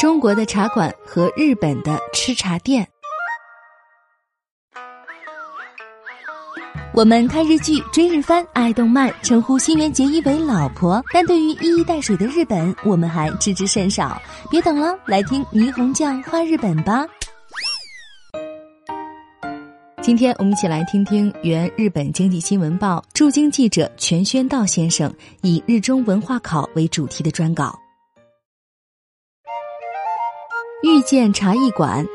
[0.00, 2.88] 中国的茶馆和日本的吃茶店。
[6.94, 14.18] 我们看日剧、追日番、爱动漫，称呼新垣结衣为老婆，但对于一衣带水的日本，我们还知之甚少。
[14.50, 17.06] 别等了，来听霓虹酱画日本吧。
[20.00, 25.12] 今天我们一起来听听原日本经济新闻报驻京记者全宣道先生
[25.42, 27.78] 以日中文化考为主题的专稿。
[30.82, 32.06] 遇见茶艺馆。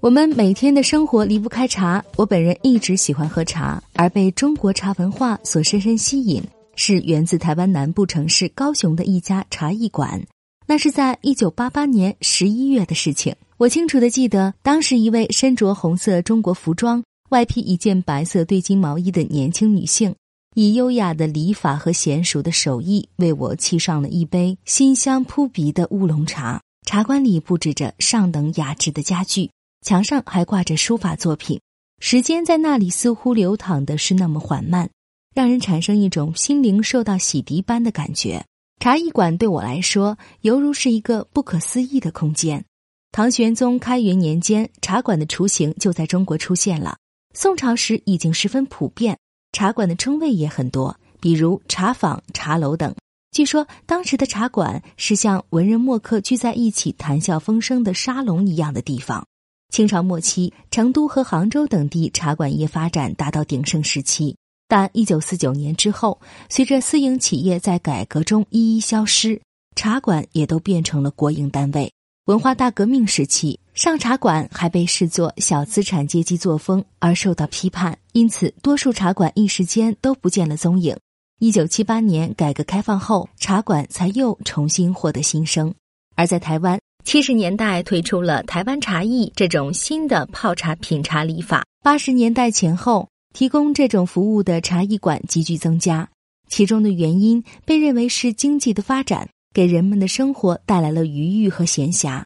[0.00, 6.42] 我们每天的生活离不开茶，我本人一直喜欢喝茶，而被中国茶文化所深深吸引，
[6.74, 10.22] 是源自台湾南部城市高雄的一家茶艺馆。
[10.66, 20.14] 那是在一九八八年十一月的事情，我清楚的记得，当时一位身着红色中国服装、外披一件白色对襟毛衣的年轻女性，
[20.58, 26.62] 以优雅的礼法和娴熟的手艺，为我沏上了一杯馨香扑鼻的乌龙茶。
[26.86, 29.50] 茶馆里布置着上等雅致的家具。
[29.82, 31.60] 墙上还挂着书法作品，
[32.00, 34.88] 时间在那里似乎流淌的是那么缓慢，
[35.34, 38.42] 让人产生一种心灵受到洗涤般的感觉。
[38.80, 42.64] 茶艺馆对我来说，犹如是一个不可思议的空间。
[43.12, 46.96] 唐玄宗开元年间，茶馆的雏形就在中国出现了。
[47.34, 49.18] 宋朝时已经十分普遍，
[49.56, 52.94] 茶馆的称谓也很多，比如茶坊、茶楼等。
[53.32, 59.26] 据说当时的茶馆是像文人墨客聚在一起谈笑风生的沙龙一样的地方。
[59.72, 64.36] 清朝末期，成都和杭州等地茶馆业发展达到鼎盛时期。
[64.68, 69.40] 但一九四九年之后，随着私营企业在改革中一一消失，
[69.74, 71.90] 茶馆也都变成了国营单位。
[72.26, 80.96] 文化大革命时期，上茶馆还被视作小资产阶级作风而受到批判，因此多数茶馆一时间都不见了踪影。
[81.40, 85.74] 一九七八年改革开放后，茶馆才又重新获得新生。
[86.14, 86.80] 而在台湾。
[87.04, 91.64] 七十年代推出了台湾茶艺这种新的泡茶品茶礼法。
[91.84, 96.08] 八十年代前后，提供这种服务的茶艺馆急剧增加，
[96.48, 102.24] 其中的原因被认为是经济的发展给人们的生活带来了余裕和闲暇，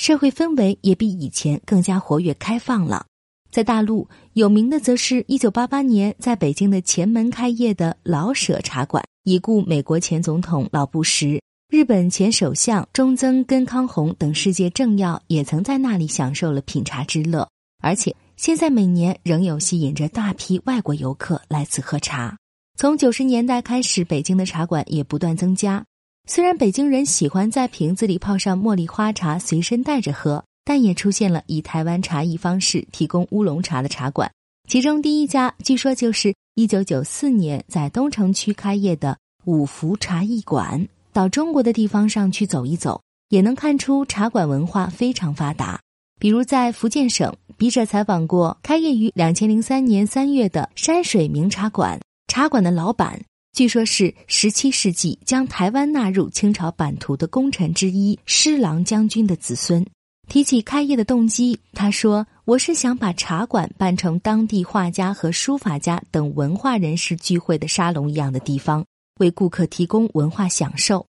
[0.00, 3.04] 社会氛围也比以前更加活跃开放了。
[3.50, 11.38] 在大陆有名的，则是一九八八年在北京的前门开业的老舍茶馆，已故美国前总统老布什。
[11.68, 17.46] 日本前首相中曾根康弘等世界政要也曾在那里享受了品茶之乐，
[17.82, 22.34] 而且现在每年仍有吸引着大批外国游客来此喝茶。
[22.78, 25.84] 从九十年代开始，北京的茶馆也不断增加。
[26.32, 34.30] 虽然北京人喜欢在瓶子里泡上茉莉花茶随身带着喝，但也出现了以台湾茶艺方式提供乌龙茶的茶馆。
[34.68, 40.86] 其中第一家，据说就是一九九四年在东城区开业的五福茶艺馆。
[41.12, 45.80] 到中国的地方上去走一走，也能看出茶馆文化非常发达。
[46.20, 51.98] 比如在福建省，笔者采访过开业于两千零三年三月的山水名茶馆，
[52.28, 53.20] 茶馆的老板
[53.52, 59.84] 据说是十七世纪将台湾纳入清朝版图的功臣之一施琅将军的子孙。
[60.28, 68.84] 提起开业的动机，他说：“我是想把茶馆办成当地画家和书法家等文化人士聚会的沙龙一样的地方。”
[69.18, 71.04] 为顾客提供文化享受，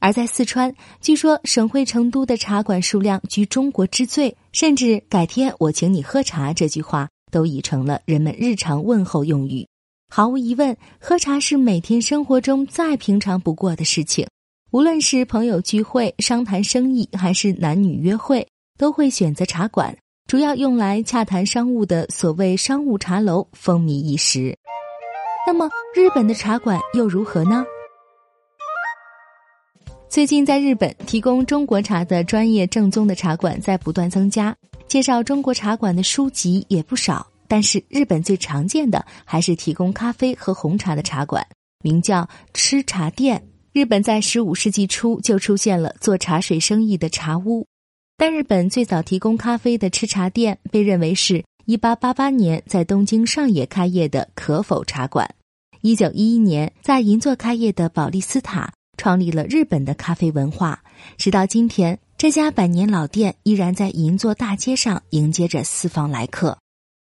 [0.00, 9.66] 而在四川，据说省会成都的茶馆数量居中国之最，甚至“改天我请你喝茶”这句话都已成了人们日常问候用语。
[10.16, 14.24] 毫无疑问，喝茶是每天生活中再平常不过的事情。
[14.70, 18.46] 无论是朋友聚会、商谈生意，还是男女约会，
[18.78, 19.92] 都会选择茶馆，
[20.28, 24.56] 主要用来洽谈商务的所谓商务茶楼风靡一时。
[25.48, 27.66] 那么，日本的茶馆又如何呢？
[30.08, 34.54] 最近，在日本提供中国茶的专业正宗的茶馆在不断增加，
[34.86, 37.26] 介绍中国茶馆的书籍也不少。
[37.48, 41.46] 但是，日本最常见的还是提供咖啡和红茶的茶馆，
[41.82, 43.46] 名叫吃茶店。
[43.72, 47.66] 日本在十五世纪初就出现了做茶水生意的茶屋，
[48.16, 51.44] 但日本最早提供咖啡的吃茶店被认为是。
[51.66, 55.26] 一八八八年，在东京上野开业的可否茶馆；
[55.80, 60.84] 一九一一年，在银座开业的宝利斯塔，创立了日本的咖啡文化。
[61.16, 66.58] 直到今天，这家百年老店依然在银座大街上迎接着四方来客。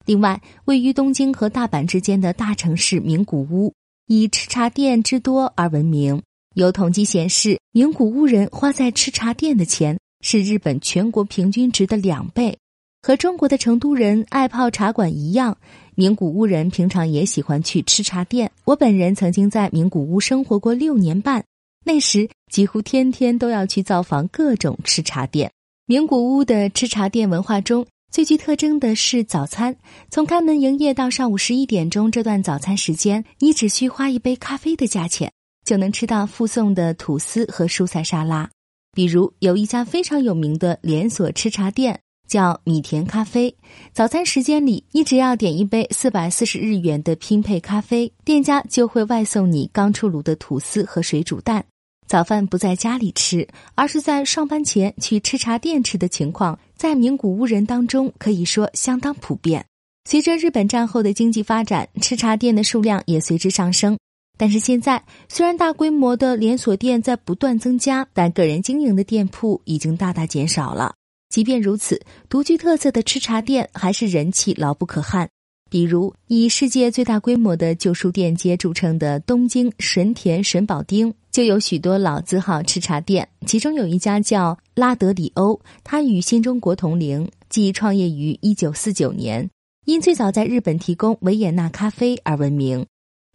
[0.09, 3.71] 另外，位于东京和大阪之间的大城市名古屋，
[4.07, 6.23] 以吃茶店之多而闻名。
[6.55, 12.57] 有统计显示，名古屋人花在吃茶店的钱是日本全国平均值的两倍。
[13.03, 15.55] 和中国的成都人爱泡茶馆一样，
[15.93, 18.51] 名古屋人平常也喜欢去吃茶店。
[18.65, 21.45] 我本人曾经在名古屋生活过六年半，
[21.85, 25.51] 那时几乎天天都要去造访各种吃茶店。
[25.85, 29.75] 名古屋的吃茶店文化中最具特征的是早餐。
[30.09, 35.31] 从开门营业到上午十一点钟这段早餐时间，你只需花一杯咖啡的价钱，
[35.65, 38.49] 就能吃到附送的吐司和蔬菜沙拉。
[38.93, 42.01] 比如有一家非常有名的连锁吃茶店。
[42.29, 43.57] 叫米田咖啡。
[43.91, 51.65] 早餐时间里，你只要点一杯四百四十日元的拼配咖啡，店家就会外送你刚出炉的吐司和水煮蛋。
[52.09, 59.63] 早饭不在家里吃，而是在上班前去吃茶店吃的情况，在名古屋人当中可以说相当普遍。
[60.09, 63.95] 随着日本战后的经济发展，吃茶店的数量也随之上升。
[64.39, 70.95] 但是现在，虽然大规模的连锁店在不断增加，但个人经营的店铺已经大大减少了。
[71.29, 75.29] 即便如此，独具特色的吃茶店还是人气牢不可撼。
[75.69, 83.25] 比如以世界最大规模的旧书店街著称的东京神田神保町，就有许多老字号吃茶店。
[83.45, 89.49] 其中有一家叫拉德里欧，它与新中国同龄，即创业于一九四九年，
[89.85, 92.85] 因最早在日本提供维也纳咖啡而闻名。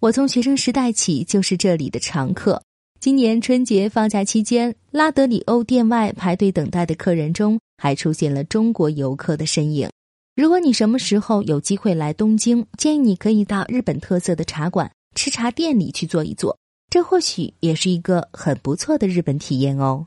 [0.03, 2.63] 我从学生时代起就是这里的常客。
[3.01, 7.59] 今年春节放假期间，拉德里欧店外排队等待的客人中。
[7.79, 9.89] 还出现了中国游客的身影。
[10.37, 16.59] 如果你什么时候有机会来东京，建议你可以到日本特色的茶馆、吃茶店里去坐一坐，
[16.95, 20.07] 这或许也是一个很不错的日本体验哦。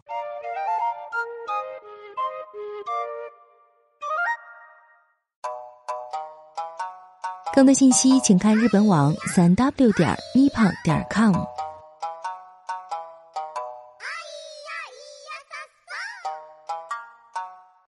[7.54, 11.57] 更多信息请看日本网三 w 点 nippon 点 com。